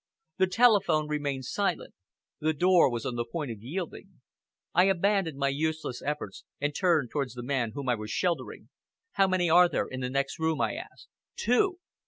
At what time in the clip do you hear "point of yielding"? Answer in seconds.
3.23-4.19